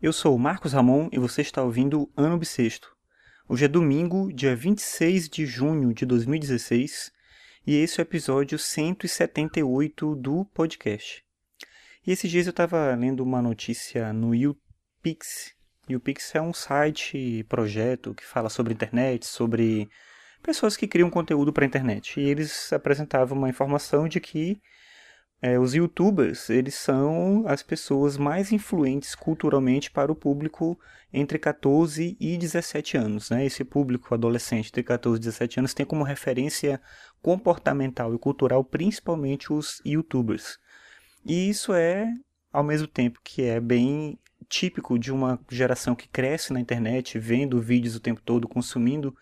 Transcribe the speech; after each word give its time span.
Eu 0.00 0.12
sou 0.12 0.36
o 0.36 0.38
Marcos 0.38 0.74
Ramon 0.74 1.08
e 1.10 1.18
você 1.18 1.42
está 1.42 1.60
ouvindo 1.60 2.08
Ano 2.16 2.38
Bissexto. 2.38 2.96
Hoje 3.48 3.64
é 3.64 3.68
domingo, 3.68 4.32
dia 4.32 4.54
26 4.54 5.28
de 5.28 5.44
junho 5.44 5.92
de 5.92 6.06
2016, 6.06 7.10
e 7.66 7.74
esse 7.74 8.00
é 8.00 8.02
o 8.02 8.06
episódio 8.06 8.56
178 8.60 10.14
do 10.14 10.44
podcast. 10.54 11.24
E 12.06 12.12
esses 12.12 12.30
dias 12.30 12.46
eu 12.46 12.52
estava 12.52 12.94
lendo 12.94 13.24
uma 13.24 13.42
notícia 13.42 14.12
no 14.12 14.36
YouPix. 14.36 15.56
YouPix 15.88 16.32
é 16.36 16.40
um 16.40 16.52
site, 16.52 17.44
projeto 17.48 18.14
que 18.14 18.24
fala 18.24 18.48
sobre 18.48 18.72
internet, 18.72 19.26
sobre 19.26 19.90
pessoas 20.40 20.76
que 20.76 20.86
criam 20.86 21.10
conteúdo 21.10 21.52
para 21.52 21.64
a 21.64 21.66
internet. 21.66 22.20
E 22.20 22.22
eles 22.22 22.72
apresentavam 22.72 23.36
uma 23.36 23.50
informação 23.50 24.06
de 24.06 24.20
que 24.20 24.62
é, 25.40 25.58
os 25.58 25.72
youtubers, 25.72 26.50
eles 26.50 26.74
são 26.74 27.44
as 27.46 27.62
pessoas 27.62 28.16
mais 28.16 28.50
influentes 28.50 29.14
culturalmente 29.14 29.90
para 29.90 30.10
o 30.10 30.16
público 30.16 30.78
entre 31.12 31.38
14 31.38 32.16
e 32.18 32.36
17 32.36 32.96
anos. 32.96 33.30
Né? 33.30 33.46
Esse 33.46 33.64
público 33.64 34.12
adolescente 34.12 34.72
de 34.72 34.82
14 34.82 35.16
e 35.16 35.20
17 35.20 35.60
anos 35.60 35.74
tem 35.74 35.86
como 35.86 36.02
referência 36.02 36.80
comportamental 37.22 38.14
e 38.14 38.18
cultural 38.18 38.64
principalmente 38.64 39.52
os 39.52 39.80
youtubers. 39.86 40.58
E 41.24 41.48
isso 41.48 41.72
é, 41.72 42.12
ao 42.52 42.64
mesmo 42.64 42.88
tempo 42.88 43.20
que 43.22 43.42
é 43.42 43.60
bem 43.60 44.18
típico 44.48 44.98
de 44.98 45.12
uma 45.12 45.38
geração 45.50 45.94
que 45.94 46.08
cresce 46.08 46.52
na 46.52 46.60
internet, 46.60 47.18
vendo 47.18 47.60
vídeos 47.60 47.94
o 47.94 48.00
tempo 48.00 48.20
todo, 48.22 48.48
consumindo 48.48 49.14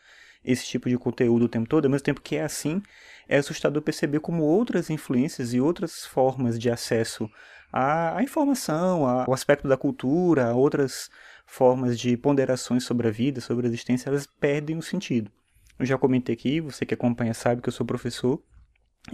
esse 0.46 0.64
tipo 0.64 0.88
de 0.88 0.96
conteúdo 0.96 1.45
o 1.45 1.48
tempo 1.48 1.68
todo, 1.68 1.86
ao 1.86 1.91
mesmo 1.91 2.05
tempo 2.05 2.20
que 2.20 2.36
é 2.36 2.45
assim, 2.45 2.80
é 3.28 3.37
assustador 3.37 3.82
perceber 3.82 4.20
como 4.20 4.45
outras 4.45 4.88
influências 4.88 5.52
e 5.52 5.60
outras 5.60 6.06
formas 6.06 6.59
de 6.59 6.70
acesso 6.70 7.28
à, 7.73 8.16
à 8.16 8.23
informação, 8.23 9.04
ao 9.04 9.34
aspecto 9.34 9.66
da 9.66 9.77
cultura, 9.77 10.46
a 10.46 10.54
outras 10.54 11.10
formas 11.45 11.98
de 11.98 12.16
ponderações 12.16 12.84
sobre 12.84 13.09
a 13.09 13.10
vida, 13.10 13.40
sobre 13.40 13.66
a 13.66 13.68
existência, 13.68 14.09
elas 14.09 14.26
perdem 14.26 14.79
o 14.79 14.82
sentido. 14.82 15.30
Eu 15.79 15.84
já 15.84 15.98
comentei 15.98 16.34
aqui, 16.34 16.60
você 16.60 16.87
que 16.87 16.95
acompanha 16.95 17.34
sabe 17.34 17.60
que 17.60 17.68
eu 17.68 17.73
sou 17.73 17.84
professor 17.84 18.40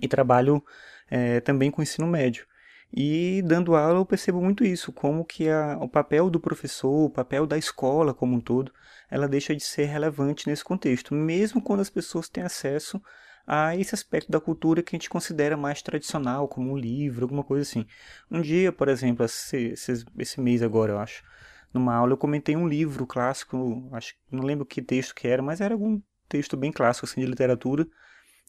e 0.01 0.07
trabalho 0.07 0.63
é, 1.11 1.41
também 1.41 1.71
com 1.71 1.83
ensino 1.83 2.07
médio. 2.07 2.47
E 2.95 3.41
dando 3.43 3.75
aula 3.75 3.99
eu 3.99 4.05
percebo 4.05 4.41
muito 4.43 4.65
isso, 4.65 4.93
como 4.93 5.25
que 5.25 5.49
a, 5.49 5.79
o 5.81 5.89
papel 5.89 6.29
do 6.29 6.39
professor, 6.39 7.07
o 7.07 7.11
papel 7.11 7.47
da 7.47 7.57
escola 7.57 8.13
como 8.13 8.37
um 8.37 8.41
todo, 8.41 8.71
ela 9.11 9.27
deixa 9.27 9.57
de 9.57 9.63
ser 9.63 9.87
relevante 9.87 10.47
nesse 10.47 10.63
contexto, 10.63 11.15
mesmo 11.15 11.63
quando 11.63 11.81
as 11.81 11.89
pessoas 11.89 12.29
têm 12.29 12.45
acesso 12.45 13.01
a 13.47 13.75
esse 13.77 13.95
aspecto 13.95 14.31
da 14.31 14.41
cultura 14.41 14.83
que 14.83 14.95
a 14.95 14.99
gente 14.99 15.09
considera 15.09 15.57
mais 15.57 15.81
tradicional, 15.81 16.47
como 16.47 16.71
um 16.71 16.77
livro, 16.77 17.25
alguma 17.25 17.43
coisa 17.43 17.63
assim. 17.63 17.87
Um 18.31 18.43
dia, 18.43 18.71
por 18.71 18.89
exemplo, 18.89 19.25
esse, 19.25 19.75
esse 20.19 20.41
mês 20.41 20.63
agora, 20.63 20.93
eu 20.93 20.99
acho, 20.99 21.25
numa 21.73 21.95
aula 21.95 22.13
eu 22.13 22.19
comentei 22.19 22.57
um 22.57 22.69
livro 22.69 23.07
clássico, 23.07 23.89
acho 23.93 24.15
não 24.31 24.45
lembro 24.45 24.67
que 24.67 24.83
texto 24.83 25.15
que 25.15 25.27
era, 25.27 25.43
mas 25.43 25.61
era 25.61 25.75
algum 25.75 26.01
texto 26.29 26.57
bem 26.57 26.71
clássico 26.71 27.07
assim 27.07 27.23
de 27.23 27.27
literatura 27.27 27.87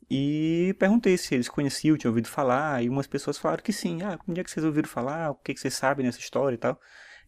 e 0.10 0.76
perguntei 0.80 1.18
se 1.18 1.36
eles 1.36 1.50
conheciam, 1.50 1.98
tinham 1.98 2.12
ouvido 2.12 2.28
falar, 2.28 2.84
e 2.84 2.90
umas 2.90 3.08
pessoas 3.08 3.38
falaram 3.38 3.64
que 3.64 3.74
sim. 3.74 4.02
Ah, 4.02 4.20
onde 4.28 4.40
é 4.42 4.44
que 4.44 4.52
vocês 4.52 4.66
ouviram 4.66 4.90
falar? 4.90 5.32
O 5.32 5.36
que, 5.36 5.54
que 5.54 5.60
vocês 5.60 5.74
sabem 5.74 6.06
nessa 6.06 6.20
história 6.20 6.56
e 6.56 6.58
tal? 6.58 6.80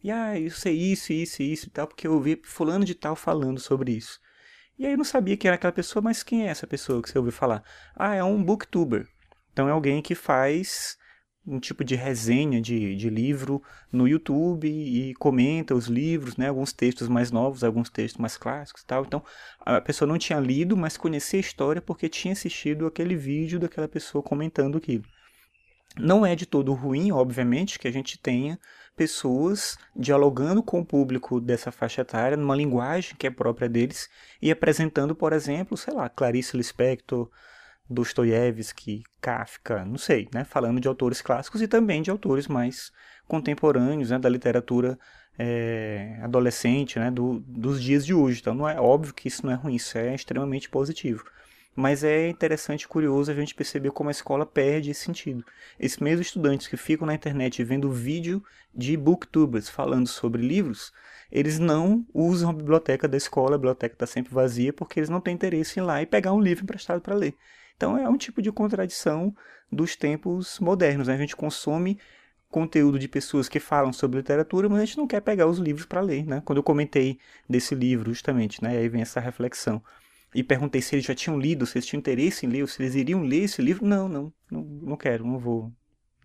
E 0.02 0.10
ah, 0.10 0.38
eu 0.38 0.50
sei 0.50 0.74
isso, 0.74 1.12
isso, 1.12 1.42
isso 1.42 1.66
e 1.66 1.70
tal, 1.70 1.86
porque 1.86 2.06
eu 2.06 2.12
ouvi 2.12 2.40
fulano 2.44 2.84
de 2.84 2.94
tal 2.94 3.16
falando 3.16 3.60
sobre 3.60 3.92
isso. 3.92 4.20
E 4.78 4.84
aí 4.84 4.92
eu 4.92 4.98
não 4.98 5.04
sabia 5.04 5.36
quem 5.36 5.48
era 5.48 5.56
aquela 5.56 5.72
pessoa, 5.72 6.02
mas 6.02 6.22
quem 6.22 6.46
é 6.46 6.50
essa 6.50 6.66
pessoa 6.66 7.02
que 7.02 7.10
você 7.10 7.18
ouviu 7.18 7.32
falar? 7.32 7.62
Ah, 7.94 8.14
é 8.14 8.22
um 8.22 8.42
booktuber. 8.42 9.08
Então 9.52 9.68
é 9.68 9.72
alguém 9.72 10.02
que 10.02 10.14
faz 10.14 10.98
um 11.46 11.60
tipo 11.60 11.84
de 11.84 11.94
resenha 11.94 12.60
de, 12.60 12.96
de 12.96 13.08
livro 13.08 13.62
no 13.92 14.08
YouTube 14.08 14.68
e 14.68 15.14
comenta 15.14 15.74
os 15.74 15.86
livros, 15.86 16.36
né, 16.36 16.48
alguns 16.48 16.72
textos 16.72 17.08
mais 17.08 17.30
novos, 17.30 17.62
alguns 17.62 17.88
textos 17.88 18.20
mais 18.20 18.36
clássicos 18.36 18.82
e 18.82 18.86
tal. 18.86 19.04
Então, 19.04 19.22
a 19.60 19.80
pessoa 19.80 20.08
não 20.08 20.18
tinha 20.18 20.40
lido, 20.40 20.76
mas 20.76 20.96
conhecia 20.96 21.38
a 21.38 21.40
história 21.40 21.80
porque 21.80 22.08
tinha 22.08 22.32
assistido 22.32 22.86
aquele 22.86 23.14
vídeo 23.14 23.60
daquela 23.60 23.86
pessoa 23.86 24.22
comentando 24.22 24.78
aquilo. 24.78 25.04
Não 25.98 26.26
é 26.26 26.34
de 26.34 26.44
todo 26.44 26.74
ruim, 26.74 27.10
obviamente, 27.10 27.78
que 27.78 27.88
a 27.88 27.92
gente 27.92 28.18
tenha 28.18 28.58
pessoas 28.96 29.78
dialogando 29.94 30.62
com 30.62 30.80
o 30.80 30.84
público 30.84 31.40
dessa 31.40 31.70
faixa 31.70 32.02
etária 32.02 32.36
numa 32.36 32.56
linguagem 32.56 33.14
que 33.16 33.26
é 33.26 33.30
própria 33.30 33.68
deles 33.68 34.08
e 34.40 34.50
apresentando, 34.50 35.14
por 35.14 35.32
exemplo, 35.32 35.76
sei 35.76 35.94
lá, 35.94 36.08
Clarice 36.08 36.56
Lispector, 36.56 37.30
Dostoiévski, 37.88 39.02
Kafka, 39.20 39.84
não 39.84 39.98
sei, 39.98 40.28
né? 40.34 40.44
falando 40.44 40.80
de 40.80 40.88
autores 40.88 41.22
clássicos 41.22 41.62
e 41.62 41.68
também 41.68 42.02
de 42.02 42.10
autores 42.10 42.48
mais 42.48 42.92
contemporâneos 43.26 44.10
né? 44.10 44.18
da 44.18 44.28
literatura 44.28 44.98
é, 45.38 46.18
adolescente 46.22 46.98
né? 46.98 47.10
Do, 47.10 47.40
dos 47.46 47.82
dias 47.82 48.04
de 48.04 48.14
hoje. 48.14 48.40
Então, 48.40 48.54
não 48.54 48.68
é 48.68 48.80
óbvio 48.80 49.14
que 49.14 49.28
isso 49.28 49.44
não 49.44 49.52
é 49.52 49.56
ruim, 49.56 49.76
isso 49.76 49.96
é 49.96 50.14
extremamente 50.14 50.68
positivo. 50.68 51.24
Mas 51.76 52.02
é 52.02 52.30
interessante 52.30 52.82
e 52.82 52.88
curioso 52.88 53.30
a 53.30 53.34
gente 53.34 53.54
perceber 53.54 53.90
como 53.90 54.08
a 54.08 54.10
escola 54.10 54.46
perde 54.46 54.90
esse 54.90 55.02
sentido. 55.02 55.44
Esses 55.78 55.98
mesmos 55.98 56.28
estudantes 56.28 56.66
que 56.66 56.76
ficam 56.76 57.06
na 57.06 57.14
internet 57.14 57.62
vendo 57.62 57.92
vídeo 57.92 58.42
de 58.74 58.96
booktubers 58.96 59.68
falando 59.68 60.06
sobre 60.06 60.40
livros, 60.40 60.90
eles 61.30 61.58
não 61.58 62.06
usam 62.14 62.48
a 62.48 62.52
biblioteca 62.54 63.06
da 63.06 63.18
escola, 63.18 63.56
a 63.56 63.58
biblioteca 63.58 63.94
está 63.94 64.06
sempre 64.06 64.32
vazia, 64.32 64.72
porque 64.72 64.98
eles 64.98 65.10
não 65.10 65.20
têm 65.20 65.34
interesse 65.34 65.78
em 65.78 65.82
ir 65.82 65.86
lá 65.86 66.00
e 66.00 66.06
pegar 66.06 66.32
um 66.32 66.40
livro 66.40 66.64
emprestado 66.64 67.02
para 67.02 67.14
ler. 67.14 67.34
Então 67.76 67.98
é 67.98 68.08
um 68.08 68.16
tipo 68.16 68.40
de 68.40 68.50
contradição 68.50 69.34
dos 69.70 69.94
tempos 69.96 70.58
modernos. 70.58 71.08
Né? 71.08 71.14
A 71.14 71.18
gente 71.18 71.36
consome 71.36 71.98
conteúdo 72.48 72.98
de 72.98 73.06
pessoas 73.06 73.50
que 73.50 73.60
falam 73.60 73.92
sobre 73.92 74.16
literatura, 74.18 74.66
mas 74.66 74.80
a 74.80 74.84
gente 74.86 74.96
não 74.96 75.06
quer 75.06 75.20
pegar 75.20 75.46
os 75.46 75.58
livros 75.58 75.84
para 75.84 76.00
ler. 76.00 76.24
Né? 76.24 76.40
Quando 76.42 76.56
eu 76.56 76.62
comentei 76.62 77.18
desse 77.46 77.74
livro, 77.74 78.14
justamente, 78.14 78.62
né? 78.62 78.78
aí 78.78 78.88
vem 78.88 79.02
essa 79.02 79.20
reflexão. 79.20 79.82
E 80.36 80.44
perguntei 80.44 80.82
se 80.82 80.94
eles 80.94 81.06
já 81.06 81.14
tinham 81.14 81.40
lido, 81.40 81.64
se 81.64 81.78
eles 81.78 81.86
tinham 81.86 81.98
interesse 81.98 82.44
em 82.44 82.48
ler, 82.50 82.68
se 82.68 82.82
eles 82.82 82.94
iriam 82.94 83.22
ler 83.22 83.44
esse 83.44 83.62
livro. 83.62 83.86
Não, 83.86 84.06
não, 84.06 84.30
não, 84.50 84.62
não 84.62 84.94
quero, 84.94 85.24
não 85.24 85.38
vou, 85.38 85.72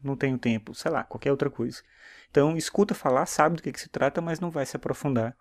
não 0.04 0.18
tenho 0.18 0.38
tempo, 0.38 0.76
sei 0.76 0.92
lá, 0.92 1.02
qualquer 1.06 1.32
outra 1.32 1.50
coisa. 1.50 1.82
Então, 2.30 2.58
escuta 2.58 2.94
falar, 2.94 3.26
sabe 3.26 3.56
do 3.56 3.64
que, 3.64 3.72
que 3.72 3.80
se 3.80 3.88
trata, 3.88 4.20
mas 4.20 4.42
não 4.42 4.52
vai 4.52 4.66
se 4.66 4.76
aprofundar 4.76 5.34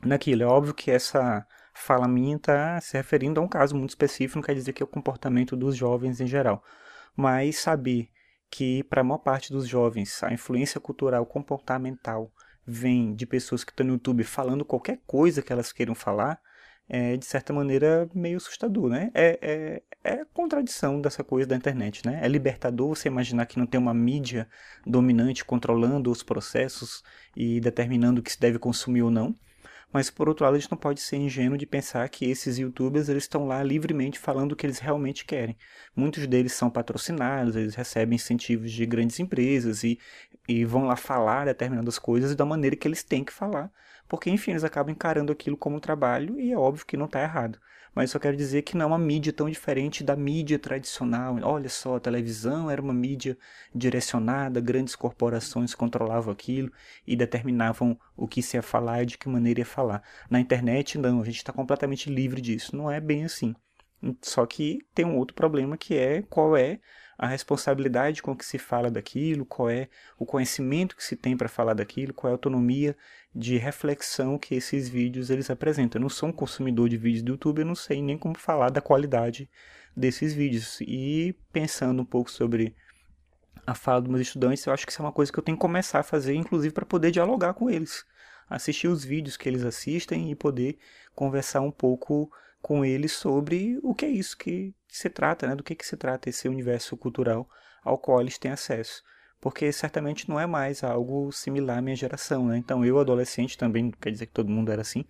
naquilo. 0.00 0.44
É 0.44 0.46
óbvio 0.46 0.72
que 0.72 0.92
essa 0.92 1.44
fala 1.74 2.06
minha 2.06 2.36
está 2.36 2.80
se 2.80 2.96
referindo 2.96 3.40
a 3.40 3.42
um 3.42 3.48
caso 3.48 3.74
muito 3.74 3.90
específico, 3.90 4.38
não 4.38 4.44
quer 4.44 4.54
dizer 4.54 4.72
que 4.72 4.82
é 4.84 4.86
o 4.86 4.88
comportamento 4.88 5.56
dos 5.56 5.74
jovens 5.74 6.20
em 6.20 6.26
geral. 6.28 6.62
Mas 7.16 7.58
saber 7.58 8.10
que 8.48 8.84
para 8.84 9.00
a 9.00 9.04
maior 9.04 9.18
parte 9.18 9.52
dos 9.52 9.66
jovens 9.66 10.22
a 10.22 10.32
influência 10.32 10.80
cultural 10.80 11.26
comportamental 11.26 12.30
vem 12.64 13.12
de 13.12 13.26
pessoas 13.26 13.64
que 13.64 13.72
estão 13.72 13.84
no 13.84 13.94
YouTube 13.94 14.22
falando 14.22 14.64
qualquer 14.64 15.00
coisa 15.04 15.42
que 15.42 15.52
elas 15.52 15.72
queiram 15.72 15.96
falar, 15.96 16.40
é 16.88 17.16
de 17.16 17.24
certa 17.24 17.52
maneira 17.52 18.08
meio 18.14 18.36
assustador, 18.36 18.88
né? 18.88 19.10
É, 19.14 19.38
é, 20.04 20.12
é 20.18 20.24
contradição 20.32 21.00
dessa 21.00 21.24
coisa 21.24 21.48
da 21.48 21.56
internet, 21.56 22.04
né? 22.04 22.20
É 22.22 22.28
libertador 22.28 22.88
você 22.88 23.08
imaginar 23.08 23.46
que 23.46 23.58
não 23.58 23.66
tem 23.66 23.80
uma 23.80 23.94
mídia 23.94 24.48
dominante 24.86 25.44
controlando 25.44 26.10
os 26.10 26.22
processos 26.22 27.02
e 27.36 27.60
determinando 27.60 28.20
o 28.20 28.22
que 28.22 28.32
se 28.32 28.40
deve 28.40 28.58
consumir 28.58 29.02
ou 29.02 29.10
não. 29.10 29.34
Mas 29.92 30.10
por 30.10 30.28
outro 30.28 30.44
lado, 30.44 30.54
a 30.56 30.58
gente 30.58 30.70
não 30.70 30.78
pode 30.78 31.00
ser 31.00 31.16
ingênuo 31.16 31.58
de 31.58 31.66
pensar 31.66 32.08
que 32.08 32.24
esses 32.24 32.58
youtubers 32.58 33.08
eles 33.08 33.24
estão 33.24 33.46
lá 33.46 33.62
livremente 33.62 34.18
falando 34.18 34.52
o 34.52 34.56
que 34.56 34.64
eles 34.64 34.78
realmente 34.78 35.24
querem. 35.24 35.56
Muitos 35.94 36.26
deles 36.26 36.52
são 36.52 36.70
patrocinados, 36.70 37.56
eles 37.56 37.74
recebem 37.74 38.16
incentivos 38.16 38.72
de 38.72 38.86
grandes 38.86 39.20
empresas 39.20 39.84
e, 39.84 39.98
e 40.48 40.64
vão 40.64 40.84
lá 40.86 40.96
falar 40.96 41.44
determinadas 41.44 41.98
coisas 41.98 42.34
da 42.34 42.46
maneira 42.46 42.74
que 42.74 42.88
eles 42.88 43.02
têm 43.02 43.22
que 43.22 43.32
falar. 43.32 43.70
Porque, 44.08 44.30
enfim, 44.30 44.52
eles 44.52 44.64
acabam 44.64 44.92
encarando 44.92 45.32
aquilo 45.32 45.56
como 45.56 45.76
um 45.76 45.80
trabalho 45.80 46.40
e 46.40 46.52
é 46.52 46.56
óbvio 46.56 46.86
que 46.86 46.96
não 46.96 47.06
está 47.06 47.22
errado 47.22 47.58
mas 47.94 48.10
só 48.10 48.18
quero 48.18 48.36
dizer 48.36 48.62
que 48.62 48.76
não 48.76 48.84
é 48.84 48.86
uma 48.86 48.98
mídia 48.98 49.32
tão 49.32 49.48
diferente 49.48 50.02
da 50.02 50.16
mídia 50.16 50.58
tradicional. 50.58 51.36
Olha 51.42 51.68
só, 51.68 51.96
a 51.96 52.00
televisão 52.00 52.70
era 52.70 52.80
uma 52.80 52.94
mídia 52.94 53.36
direcionada, 53.74 54.60
grandes 54.60 54.96
corporações 54.96 55.74
controlavam 55.74 56.32
aquilo 56.32 56.72
e 57.06 57.14
determinavam 57.16 57.98
o 58.16 58.26
que 58.26 58.42
se 58.42 58.56
ia 58.56 58.62
falar 58.62 59.02
e 59.02 59.06
de 59.06 59.18
que 59.18 59.28
maneira 59.28 59.60
ia 59.60 59.66
falar. 59.66 60.02
Na 60.30 60.40
internet, 60.40 60.98
não, 60.98 61.20
a 61.20 61.24
gente 61.24 61.36
está 61.36 61.52
completamente 61.52 62.10
livre 62.10 62.40
disso. 62.40 62.76
Não 62.76 62.90
é 62.90 63.00
bem 63.00 63.24
assim. 63.24 63.54
Só 64.20 64.44
que 64.46 64.80
tem 64.94 65.04
um 65.04 65.16
outro 65.16 65.34
problema 65.34 65.76
que 65.76 65.96
é 65.96 66.22
qual 66.22 66.56
é 66.56 66.80
a 67.16 67.26
responsabilidade 67.26 68.20
com 68.20 68.34
que 68.34 68.44
se 68.44 68.58
fala 68.58 68.90
daquilo, 68.90 69.46
qual 69.46 69.70
é 69.70 69.88
o 70.18 70.26
conhecimento 70.26 70.96
que 70.96 71.04
se 71.04 71.14
tem 71.14 71.36
para 71.36 71.48
falar 71.48 71.74
daquilo, 71.74 72.12
qual 72.12 72.28
é 72.28 72.32
a 72.32 72.34
autonomia 72.34 72.96
de 73.34 73.56
reflexão 73.56 74.36
que 74.36 74.56
esses 74.56 74.88
vídeos 74.88 75.30
eles 75.30 75.48
apresentam. 75.48 76.00
Eu 76.00 76.02
não 76.02 76.08
sou 76.08 76.30
um 76.30 76.32
consumidor 76.32 76.88
de 76.88 76.96
vídeos 76.96 77.22
do 77.22 77.32
YouTube, 77.32 77.60
eu 77.60 77.66
não 77.66 77.76
sei 77.76 78.02
nem 78.02 78.18
como 78.18 78.36
falar 78.36 78.70
da 78.70 78.80
qualidade 78.80 79.48
desses 79.96 80.34
vídeos. 80.34 80.80
E 80.80 81.36
pensando 81.52 82.02
um 82.02 82.04
pouco 82.04 82.28
sobre 82.30 82.74
a 83.64 83.74
fala 83.74 84.00
dos 84.00 84.10
meus 84.10 84.22
estudantes, 84.22 84.66
eu 84.66 84.72
acho 84.72 84.84
que 84.84 84.90
isso 84.90 85.00
é 85.00 85.04
uma 85.04 85.12
coisa 85.12 85.32
que 85.32 85.38
eu 85.38 85.44
tenho 85.44 85.56
que 85.56 85.62
começar 85.62 86.00
a 86.00 86.02
fazer, 86.02 86.34
inclusive 86.34 86.74
para 86.74 86.84
poder 86.84 87.12
dialogar 87.12 87.54
com 87.54 87.70
eles, 87.70 88.04
assistir 88.50 88.88
os 88.88 89.04
vídeos 89.04 89.36
que 89.36 89.48
eles 89.48 89.64
assistem 89.64 90.30
e 90.30 90.34
poder 90.34 90.76
conversar 91.14 91.60
um 91.60 91.70
pouco 91.70 92.30
com 92.62 92.84
eles 92.84 93.12
sobre 93.12 93.78
o 93.82 93.94
que 93.94 94.06
é 94.06 94.08
isso 94.08 94.38
que 94.38 94.74
se 94.88 95.10
trata, 95.10 95.46
né? 95.46 95.56
do 95.56 95.64
que, 95.64 95.74
que 95.74 95.86
se 95.86 95.96
trata 95.96 96.30
esse 96.30 96.48
universo 96.48 96.96
cultural 96.96 97.48
ao 97.84 97.98
qual 97.98 98.20
eles 98.20 98.38
têm 98.38 98.52
acesso. 98.52 99.02
porque 99.40 99.72
certamente 99.72 100.28
não 100.28 100.38
é 100.38 100.46
mais 100.46 100.84
algo 100.84 101.32
similar 101.32 101.78
à 101.78 101.82
minha 101.82 101.96
geração, 101.96 102.46
né? 102.46 102.56
Então 102.58 102.84
eu, 102.84 103.00
adolescente, 103.00 103.58
também, 103.58 103.82
não 103.84 103.90
quer 103.90 104.12
dizer 104.12 104.26
que 104.26 104.32
todo 104.32 104.48
mundo 104.48 104.70
era 104.70 104.82
assim, 104.82 105.04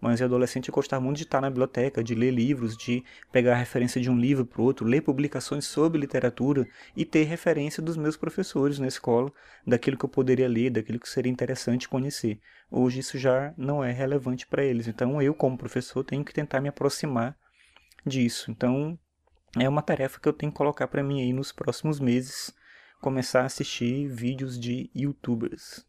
mas 0.00 0.20
eu, 0.20 0.26
adolescente, 0.26 0.70
gostava 0.70 1.02
muito 1.02 1.16
de 1.16 1.24
estar 1.24 1.40
na 1.40 1.48
biblioteca, 1.48 2.04
de 2.04 2.14
ler 2.14 2.30
livros, 2.30 2.76
de 2.76 3.02
pegar 3.32 3.52
a 3.52 3.58
referência 3.58 4.00
de 4.00 4.10
um 4.10 4.18
livro 4.18 4.44
para 4.44 4.60
o 4.60 4.64
outro, 4.64 4.86
ler 4.86 5.00
publicações 5.00 5.64
sobre 5.64 6.00
literatura 6.00 6.66
e 6.94 7.04
ter 7.04 7.24
referência 7.24 7.82
dos 7.82 7.96
meus 7.96 8.16
professores 8.16 8.78
na 8.78 8.86
escola, 8.86 9.32
daquilo 9.66 9.96
que 9.96 10.04
eu 10.04 10.08
poderia 10.08 10.48
ler, 10.48 10.70
daquilo 10.70 11.00
que 11.00 11.08
seria 11.08 11.32
interessante 11.32 11.88
conhecer. 11.88 12.38
Hoje 12.70 13.00
isso 13.00 13.16
já 13.18 13.54
não 13.56 13.82
é 13.82 13.90
relevante 13.90 14.46
para 14.46 14.64
eles, 14.64 14.86
então 14.86 15.20
eu, 15.22 15.34
como 15.34 15.56
professor, 15.56 16.04
tenho 16.04 16.24
que 16.24 16.34
tentar 16.34 16.60
me 16.60 16.68
aproximar 16.68 17.36
disso. 18.04 18.50
Então 18.50 18.98
é 19.58 19.68
uma 19.68 19.82
tarefa 19.82 20.20
que 20.20 20.28
eu 20.28 20.32
tenho 20.32 20.52
que 20.52 20.58
colocar 20.58 20.86
para 20.88 21.02
mim 21.02 21.22
aí 21.22 21.32
nos 21.32 21.52
próximos 21.52 21.98
meses 21.98 22.54
começar 23.00 23.42
a 23.42 23.46
assistir 23.46 24.08
vídeos 24.08 24.58
de 24.58 24.90
youtubers. 24.94 25.86